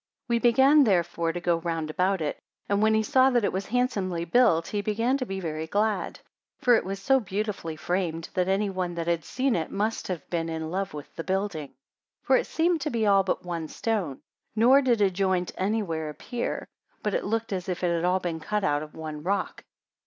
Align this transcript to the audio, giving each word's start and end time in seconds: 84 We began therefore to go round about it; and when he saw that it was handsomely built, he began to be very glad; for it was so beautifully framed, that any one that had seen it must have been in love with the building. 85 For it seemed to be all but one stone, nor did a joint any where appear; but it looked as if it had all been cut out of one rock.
84 0.31 0.33
We 0.33 0.39
began 0.51 0.83
therefore 0.83 1.31
to 1.31 1.39
go 1.39 1.57
round 1.59 1.91
about 1.91 2.21
it; 2.21 2.39
and 2.67 2.81
when 2.81 2.95
he 2.95 3.03
saw 3.03 3.29
that 3.29 3.43
it 3.43 3.53
was 3.53 3.67
handsomely 3.67 4.25
built, 4.25 4.69
he 4.69 4.81
began 4.81 5.15
to 5.19 5.27
be 5.27 5.39
very 5.39 5.67
glad; 5.67 6.19
for 6.57 6.73
it 6.73 6.83
was 6.83 6.97
so 6.99 7.19
beautifully 7.19 7.75
framed, 7.75 8.29
that 8.33 8.47
any 8.47 8.67
one 8.71 8.95
that 8.95 9.05
had 9.05 9.23
seen 9.23 9.55
it 9.55 9.69
must 9.69 10.07
have 10.07 10.27
been 10.31 10.49
in 10.49 10.71
love 10.71 10.95
with 10.95 11.15
the 11.15 11.23
building. 11.23 11.65
85 11.67 11.75
For 12.23 12.35
it 12.37 12.47
seemed 12.47 12.81
to 12.81 12.89
be 12.89 13.05
all 13.05 13.21
but 13.21 13.45
one 13.45 13.67
stone, 13.67 14.21
nor 14.55 14.81
did 14.81 15.01
a 15.01 15.11
joint 15.11 15.51
any 15.55 15.83
where 15.83 16.09
appear; 16.09 16.67
but 17.03 17.13
it 17.13 17.23
looked 17.23 17.53
as 17.53 17.69
if 17.69 17.83
it 17.83 17.93
had 17.95 18.03
all 18.03 18.19
been 18.19 18.39
cut 18.39 18.63
out 18.63 18.81
of 18.81 18.95
one 18.95 19.21
rock. 19.21 19.63